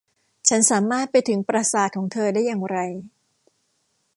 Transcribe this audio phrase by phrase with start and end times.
[0.47, 2.77] ฉันสามารถไปถึงปราสาทของเธอได้อย่างไร